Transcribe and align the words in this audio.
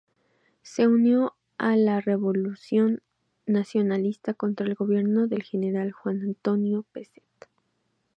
Se 0.63 0.87
unió 0.87 1.35
al 1.59 1.85
la 1.85 2.01
revolución 2.01 3.03
nacionalista 3.45 4.33
contra 4.33 4.65
el 4.65 4.73
gobierno 4.73 5.27
del 5.27 5.43
general 5.43 5.91
Juan 5.91 6.23
Antonio 6.23 6.83
Pezet. 6.91 7.23